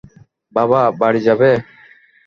[0.53, 1.49] বাবা, বাড়ি যাবে?